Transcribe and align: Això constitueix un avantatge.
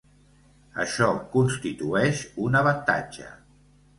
Això 0.83 1.09
constitueix 1.35 2.23
un 2.47 2.59
avantatge. 2.63 3.29